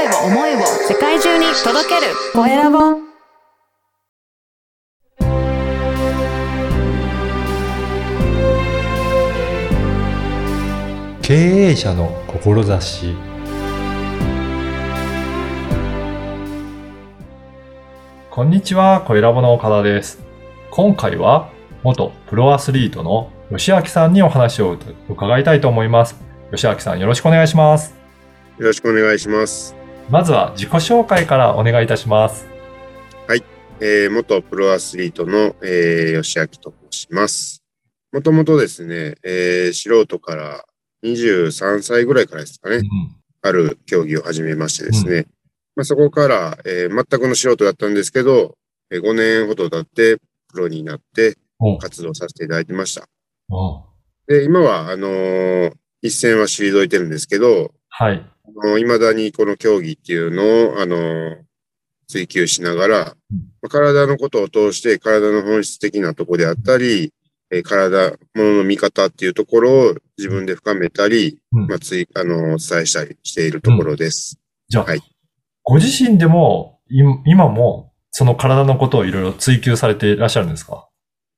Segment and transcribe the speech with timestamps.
[0.00, 2.78] 声を思いを世界中に届けるコエラボ
[11.20, 13.14] 経営者の志
[18.30, 20.22] こんにちは、コエラボの岡田です。
[20.70, 21.50] 今回は
[21.82, 24.78] 元プロアスリートの吉明さんにお話を
[25.10, 26.16] 伺いたいと思います。
[26.52, 27.94] 吉明さんよろしくお願いします。
[28.56, 29.79] よろしくお願いします。
[30.10, 32.48] まずは自己紹介からお願いいたします。
[33.82, 37.62] えー元プロアスリートの、えー吉明と申します。
[38.12, 40.64] もともとですね、えー素人から
[41.02, 42.84] 23歳ぐらいからですかね、うん
[43.42, 45.26] ある競技を始めましてですね、
[45.74, 48.54] まあ、そこから、えー全くの素人だったんですけど、
[48.90, 50.18] え5年ほど経って
[50.52, 53.08] プロになってお活動させていただいてました。
[53.48, 53.84] お
[54.26, 55.72] で、今は、あのー
[56.02, 58.26] 一線は退いてるんですけど、はい。
[58.78, 61.36] いまだにこの競技っていうのを、あのー
[62.12, 67.12] 追求しながら、まあ体のことを通して体の本質的なところであったり、
[67.52, 74.40] えー体、ものの見方っていうところを自分で深めたり、うんまあ、つい、あのーお伝えしたりしているところです。
[74.68, 75.00] じゃあ、はい
[75.62, 80.88] ご自身でもい今もその体のことをいろいろ追求されていらっしゃるんですか？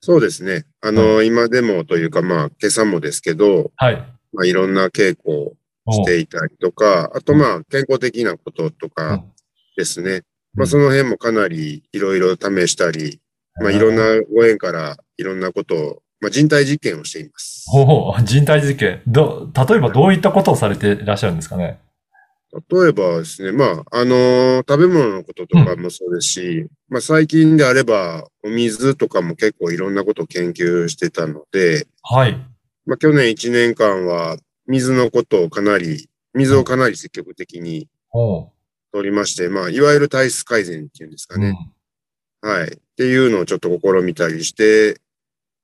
[0.00, 0.64] そうですね。
[0.80, 3.96] あのー今でもというか、まあ、今朝もですけど、はい。
[4.32, 5.54] まあ、いろんな稽古をお
[5.90, 9.24] していたりとか、あと、まあ、健康的なこととか
[9.76, 10.22] ですね。
[10.54, 13.20] まあ、その辺もかなりいろいろ試したり、
[13.60, 14.02] まあ、いろんな
[14.34, 17.66] ご縁からいろんなことを、まあ、人体実験をしています。
[17.72, 19.02] おお人体実験。
[19.06, 21.80] ど、例えばどういったことをされていらっしゃるんですかね？
[22.70, 32.34] 例えばですね、まあ、あのー食べ物のこととかもそうですし、まあ、最近であれば、お水とかも結構いろんなことを研究してたので、はい。
[32.86, 37.88] まあ、去年1年間は、水のことをかなり、水をかなり積極的に
[38.92, 41.54] 取りまして、まあ、いわゆる体質改善っていうんですかね。
[42.40, 42.68] はい。
[42.68, 45.00] っていうのをちょっと試みたりして、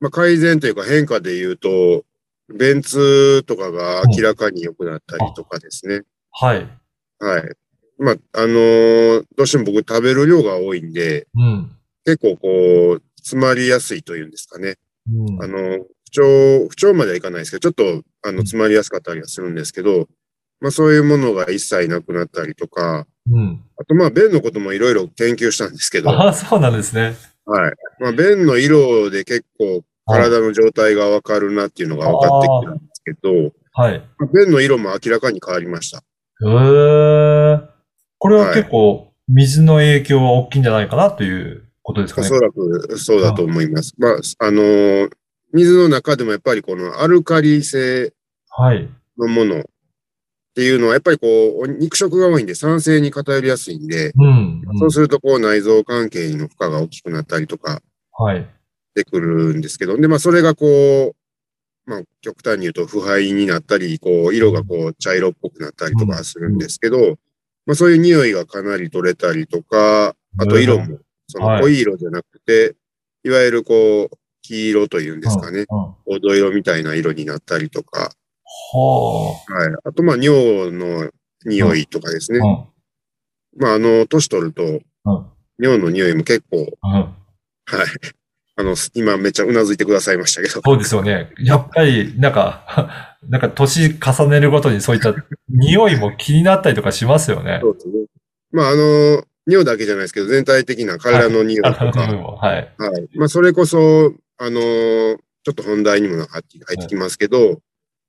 [0.00, 2.04] まあ、改善というか変化で言うと、
[2.48, 6.02] 便通とかが明らかに良くなったりとかですね。
[6.30, 6.68] はい。
[7.18, 7.42] はい。
[7.98, 11.70] まあ、あのーどうしても僕食べる量が多いんで、うん。
[12.04, 14.76] 結構こう、詰まりやすいというんですかね。
[15.12, 20.08] うんあの、不調、不調まではいかないですけど、ちょっと、あの、詰まりやすかったりはするんですけど、
[20.60, 23.62] まあそういうものが一切なくなったりとか、うん。
[23.78, 27.14] あとまあ便のこともいろいろ研究したんですけど、ああ、そうなんですね。
[27.44, 27.72] はい。
[28.00, 34.02] まあ、便の色で結構体の状態がわかるなっていうのが分かってきたんですけど、はい。
[34.18, 35.98] まあ便の色も明らかに変わりました。
[35.98, 37.60] へえ。
[38.18, 42.28] これは結構、水の影響は大きいんじゃないかなということですかね。
[42.28, 43.94] おそらくそうだと思います。
[43.98, 45.10] まあ、あのー
[45.52, 48.12] 水の中でもやっぱりこのアルカリ性
[48.50, 48.88] はい。
[49.18, 49.62] のものっ
[50.54, 54.62] ていうのはやっぱりこう、お肉食が多いんで酸性に偏りやすいんで、うん。
[54.78, 58.40] そうするとこう内臓関係の負荷が大きくなったりとかはい。
[58.40, 58.46] し
[58.94, 61.14] てくるんですけど、で、まあそれがこ
[61.86, 67.18] う、まあ極端に言うと腐敗になったり、こう色がこう茶色っぽくなったりとかするんですけど、
[67.66, 72.74] まあそういう匂いがかなり取れたりとか、あと色も、その濃い色じゃなくて、
[73.24, 75.78] いわゆるこう、黄色というんですかね、うん。
[75.78, 78.10] は黄土色みたいな色になったりとか、
[78.74, 78.78] あ。
[78.78, 79.74] はい。
[79.84, 81.10] あとまあ尿の
[81.44, 82.38] 匂いとかですね。
[82.38, 83.60] うん。
[83.60, 84.80] まああの、年取ると、うん。
[85.58, 86.90] 尿の匂いも結構、うん。
[86.92, 87.14] はい。
[88.58, 90.62] あの、今めっちゃうなずいてくださいましたけど。
[90.62, 91.30] そうですよね。
[91.38, 95.14] やっぱり、なんか、 なんか年重ねるごとにそういった
[95.48, 97.58] 匂いも気になったりとかしますよね。
[97.60, 97.94] そうですね。
[98.52, 102.74] まあ、あの、尿だけじゃないですけど、全体的な体の匂いとか、はい。
[102.78, 103.08] はい。
[103.14, 107.60] まあ、それこそ、あの、ちょっと本題にも入って入ってきますけど、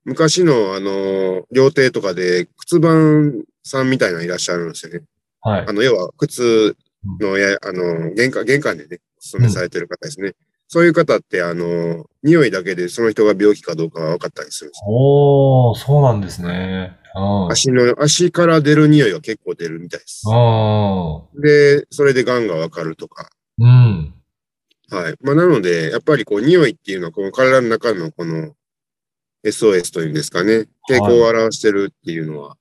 [0.05, 5.01] 昔の、あの、料亭とかで、靴番さんみたいなのいらっしゃるんですよね。
[5.41, 5.73] はいあ。
[5.73, 6.75] の、要は、靴
[7.19, 10.33] のや、あの、玄関、玄関でね、お勤めされてる方ですね。
[10.69, 14.87] そういう方って、あの、匂いだけでその人が病気かどうかが分かったりするんですよ。
[14.89, 16.97] おー、そうなんですね。
[17.15, 17.51] うん。
[17.51, 20.23] 足の、足から出る匂いが結構出るみたいです。
[20.27, 23.29] うで、それで癌が分かるとか。
[23.59, 23.63] ん。
[23.63, 24.13] うん。
[24.89, 25.15] はい。
[25.21, 28.53] まあ、なので、やっぱりこう、匂いっていうのは、この体の中のこの
[29.45, 32.57] SOS というんですかね、傾向を表してるっていうのは、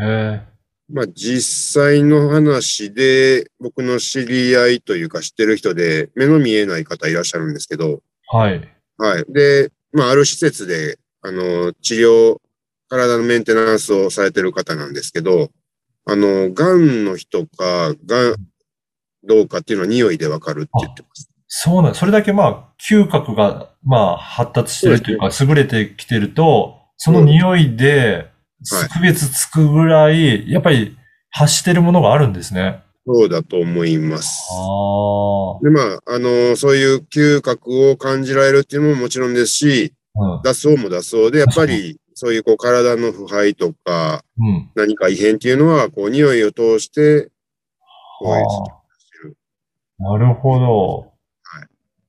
[0.00, 0.58] へえ。
[0.90, 8.62] まあ、実際の話で、僕の知り合いというか知ってる人で、目の見えない方いらっしゃるんですけど、はい。
[8.96, 9.24] はい。
[9.28, 12.40] で、まあ、ある施設で、あの、治療、
[12.88, 15.50] 体のメンテナンスをされてる方なんですけど、
[16.06, 18.36] あの、癌の人か、癌、
[19.24, 21.28] どうかっていうのは匂いでわかるって言ってます。
[21.48, 28.30] そうなんそれだけまあ、嗅覚が、まあ、発達してるというか、優れてきてると、その匂いで、はい
[28.92, 30.98] 区別つくぐらい、やっぱり
[31.30, 32.82] 発してるものがあるんですね。
[33.06, 34.48] そうだと思います。
[34.50, 40.20] あで、まあ、あの、そういう嗅覚を感じられるっていうのももちろんですし、あ。
[40.20, 40.42] うん。
[40.42, 44.70] 脱走も脱走で、やっぱり、そういうこう体の腐敗とか、うん。
[44.74, 47.30] 何か異変っていうのは、こう、匂いを通して、
[48.18, 51.07] こうなるほど。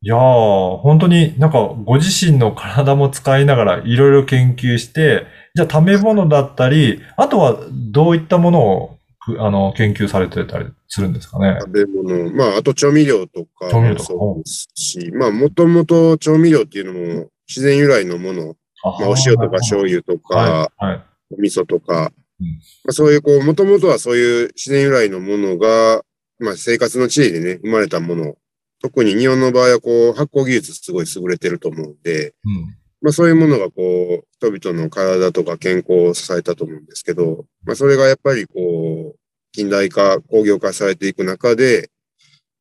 [0.02, 5.26] はいいやー、本当になんかご自身の体も使いながらいろいろ研究して、
[5.56, 11.58] じゃあ食べ物だったり、あとはどういったものをくあの研究されてたりするんですかね？
[11.60, 20.86] 食べ物、まあ、あと調味料とかもそうですし、まあ、もともと調味料っていうのも自然由来のもの、あまあ、お塩とか醤油とか、はい。
[20.86, 21.04] はい。
[21.38, 26.04] お味噌とか、うんまあ、そういうこう、もともとはそういう自然由来のものが、
[26.40, 28.36] まあ生活の地位でね、生まれたもの。
[28.82, 32.76] 特に日本の場合はこう、発酵技術すごい優れてると思うんで、うん。
[33.02, 39.20] まあそういうものがこう、人々の体とか健康を支えたと思うんですけど、まあそれがやっぱりこう、
[39.52, 41.90] 近代化、工業化されていく中で、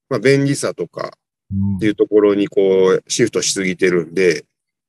[0.08, 1.12] まあ便利さとか
[1.52, 2.60] うんっていうところにこ
[2.98, 4.44] う、シフトしすぎてるんで、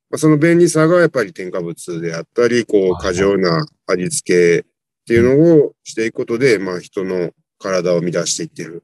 [0.09, 4.63] まあ、その便利さがやっぱり添加物であったり、こう、はい過剰な味付けっ
[5.05, 8.83] ていうのをしていくことで、まあ人の体を乱していってる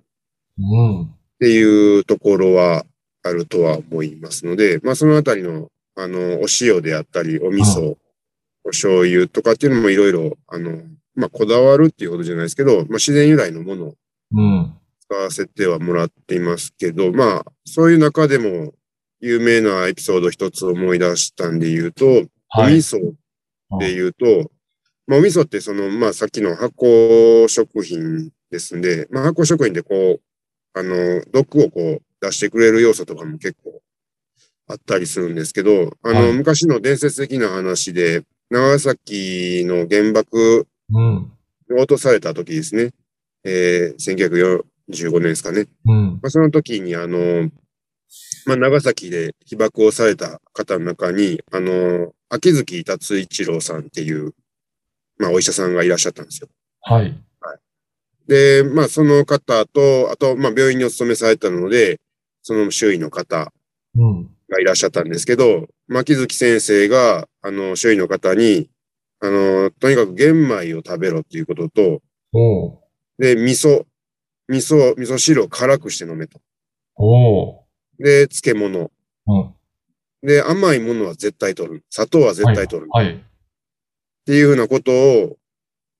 [0.57, 1.15] うん。
[1.35, 2.85] っていうところは
[3.23, 7.97] あるとは思いますので、まあそのあたりの、あの、お塩であったり、お味噌、
[8.63, 10.81] お醤油とかっていうのもいろいろ、あの、
[11.15, 13.95] まあこだわるっていうことじゃないですけど、まあ自然由来のものを
[14.33, 14.73] うん。
[15.07, 18.73] 使わせてはもらっていますけど、まあ、そういう中でも
[19.19, 22.77] 有名なエピソード一つ思い出したんで言うと、おはい。
[22.77, 23.13] 味噌
[23.79, 24.49] で言うと、
[25.07, 30.21] まあ、お味噌ってその、まあ、さっきの発酵食品ですんで、まあ、発酵食品でこう、
[30.75, 33.81] あの、毒をこう出してくれる要素とかも結構
[34.67, 40.67] あったりするんですけど、あの、はい昔の伝説的な話で、長崎の原爆
[41.69, 42.91] 落とされた時ですね、
[43.45, 45.67] えー、1945年ですかね。
[45.85, 46.19] うん。
[46.21, 47.49] まあ、その時に、あの、
[48.45, 54.33] まあ、長崎で被爆をされた方の中に、あの、秋月達一郎さんっていう、
[55.17, 56.49] まあ、お医者さんがいらっしゃったんですよ。
[56.81, 57.17] はい。
[58.27, 61.99] で、まあ、その方と、あと、まあ、病院にお勤めされたので、
[62.41, 63.51] その周囲の方
[63.95, 64.23] うん。
[64.49, 68.69] がいらっしゃったんですけど、まあ秋月先生が、あの、周囲の方に、
[69.19, 72.01] あの、とにかく玄米を食べろっていうことと。
[73.17, 73.85] で、味噌、
[74.47, 76.39] 味噌、味噌汁を辛くして飲めと。
[77.97, 78.91] で、漬物。
[79.27, 79.53] うん。
[80.21, 81.85] で、甘いものは絶対取る。
[81.89, 82.87] 砂糖は絶対取る。
[82.91, 83.13] はい。
[83.15, 83.17] っ
[84.25, 85.37] ていうふうなことを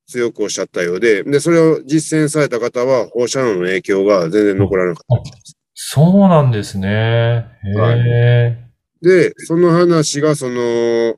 [0.07, 5.57] 強くおっしゃったようで、で、それを実践された方は放射能の影響が全然残らなかったです。
[5.73, 6.87] そうなんですね。
[6.87, 8.57] へはいえ。
[9.01, 11.15] で、その話がその、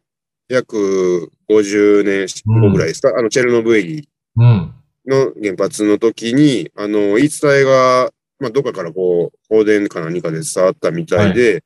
[0.50, 4.74] 約50年後ぐらいですか、あの、チェルノブイリうん。
[5.06, 11.64] の原発の時に、あの、言い伝えが、まあ、どっかからこう、放電か何かで伝わったみたいで、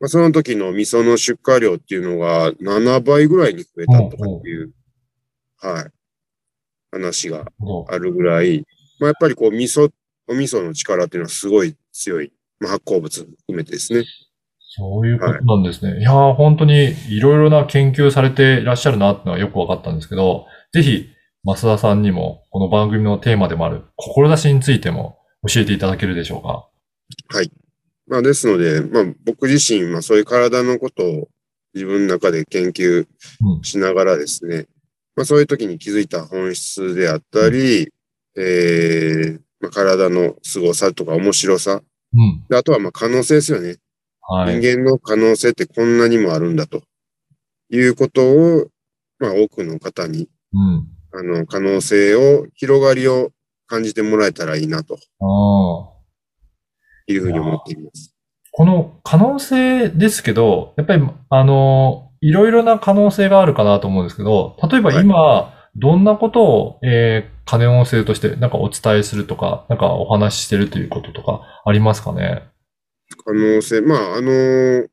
[0.00, 4.72] まあ、その時の味噌の出荷量っていうのが7倍ぐらいに増えたとかっていう、
[5.58, 5.90] はい、
[6.94, 8.64] 話がおあるぐらい、
[8.98, 9.90] まあ、やっぱりこう、味噌、
[10.26, 14.04] お味噌の力っていうのはすごい強い、まあ、発酵物含めてですね。
[14.76, 16.00] そういうことなんですね。
[16.00, 21.10] い、やー、本当にいろいろな研究されていらっしゃるなっていうのはよくわかったんですけど、ぜひ、
[21.44, 26.68] 増田さんにも、この番組のテーマでもある、志についても教えていただけるでしょうか？
[28.06, 31.28] まあ、ですので、まあ、僕自身、まあ、そういう体のことを
[31.74, 33.06] 自分の中で研究
[33.42, 34.66] うんしながらですね、
[35.16, 37.92] まあ、そういう時に気づいた本質であったり、
[38.36, 42.44] えーまあ、体の凄さとか面白さ、うん。
[42.48, 43.76] であとはまあ可能性ですよね。
[44.20, 44.58] はい。
[44.60, 46.82] 人間の可能性ってこんなにもあるんだと
[47.70, 48.66] いうことを、
[49.18, 50.88] まあ、多くの方に、うん。
[51.12, 53.30] あの、可能性を、広がりを
[53.66, 55.94] 感じてもらえたらいいなとああ。
[57.06, 58.14] いうふうに思っています。
[58.50, 72.44] この可能性ですけど、やっぱり、あの、いろいろな可能性があるかなと思うんですけど、例えば今、どんなことを、えー、可能性としてなんかお伝えするとか、なんかお話ししてるということとかありますかね？
[73.26, 74.88] 可能性、まあ、あの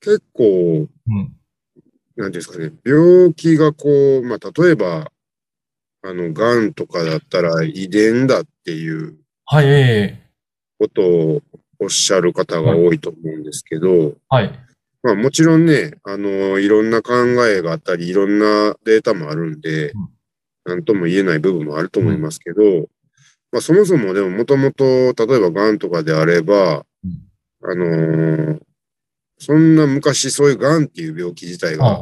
[0.00, 1.36] 結構、うん。
[2.16, 5.10] なんですかね、病気がこう、まあ、例えば、
[6.02, 10.30] あの、癌とかだったら遺伝だっていうはい、ええ。
[10.78, 11.42] ことを
[11.80, 14.52] おっしゃる方が多いと思うんですけど、はい。
[15.02, 17.12] まあもちろんね、あの、いろんな考
[17.46, 20.08] えがあったり、いろんなデータもあるんでうん、
[20.64, 22.62] なんとも言えない部分もあると思いますけど、
[23.52, 27.20] まあそもそもでももともと、例えば癌とかであれば、うん。
[27.62, 28.60] あのー
[29.40, 31.98] そんな昔そういう癌っていう病気自体が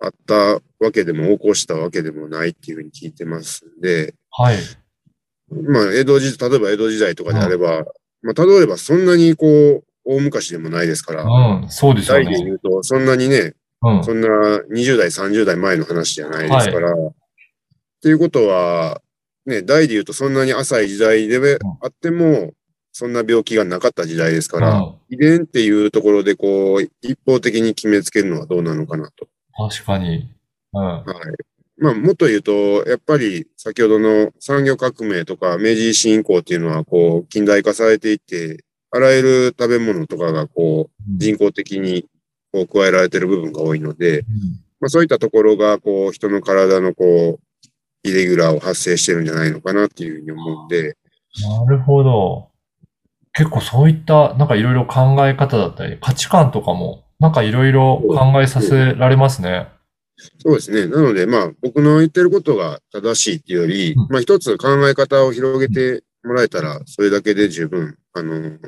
[0.00, 0.34] あった
[0.80, 4.56] わけでも、起こしたわけでもないっていうふうに聞いてますんで、はい。
[5.50, 7.84] まあ、江戸時、例えば江戸時代とかであれば、
[8.22, 12.44] まあ、例えばそんなにこう、大昔でもないですから、うん、そうですよ代でね。
[12.44, 14.04] 言うと、そんなにね、うん。
[14.04, 16.96] そんな20代、30代前の話じゃないですから、っ
[18.02, 19.00] ていうことは、
[19.46, 22.52] ね、代で言うとそんなに浅い時代であっても、
[22.92, 29.26] そんな病気がなかった時代ですから、うん遺伝っていうところでこう、一方的に決めつけるのはどうなのかなと。
[29.68, 30.32] 確かに。
[30.72, 30.80] うん。
[30.80, 31.82] はい。
[31.82, 32.52] まあ、もっと言うと、
[32.88, 42.06] やっぱり先ほどの産業革命とか明治維新以降っていうのは、こう、近代化されていって、あらゆる食べ物とかがこう、人工的に
[42.52, 44.24] こう加えられてる部分が多いので、うん
[44.80, 47.68] まあ、そういったところが、こう、人の体のこう、
[48.02, 50.96] イレギュラーを発生してるんじゃないのかなっていうふうに思うんで、
[51.66, 52.48] なるほど。
[53.32, 59.68] 結構そういった、なんかいろいろ考え方だったり、価値観とかも、なんかいろいろ考えさせられますね。
[60.38, 60.86] そうですね。
[60.86, 68.58] なので、まあ、僕の言ってることが正しいっていうより、うんまあ、一つ考え方を広げてもらえたら、それだけで十分、あの、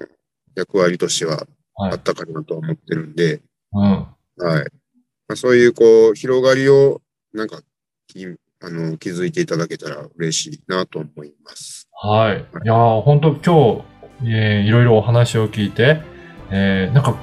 [0.55, 3.41] 役割としてははいあったかなとは思ってるんで、
[3.73, 3.83] うん。
[3.83, 4.07] はい。
[4.37, 7.01] まあ、そういう、こう、広がりを、
[7.33, 7.63] なんか、
[8.07, 11.89] きあの、気づいていただけたら嬉しいなと思います。
[12.03, 12.39] はい。
[12.65, 13.85] いやー、本当今
[14.21, 16.01] 日、えーいろいろお話を聞いて、
[16.51, 17.17] えーなんか、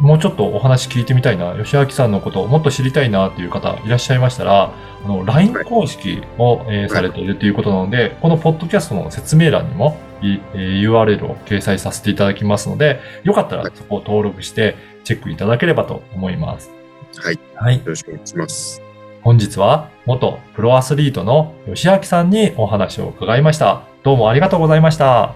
[0.00, 4.72] もうちょっとお話聞いてみたいな、吉明さんのことをもっと知りたいなっていう方いらっしゃいましたら、
[5.04, 16.70] あの、LINE 公式を、えーされているということなので、このポッドキャストの説明欄にも、いえー URL を掲載させていただきますので、よかったらそこを登録してチェックいただければと思います。
[17.16, 17.38] はい。
[17.56, 17.76] はい。
[17.78, 18.82] よろしくお願いします。
[19.22, 23.82] 本日は元プロアスリートの吉明さんにお話を伺いました。
[24.04, 25.22] どうもありがとうございました。
[25.24, 25.34] あ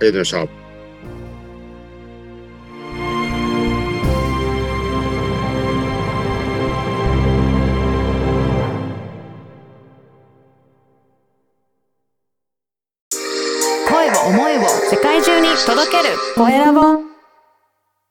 [0.00, 0.59] りがとうございました。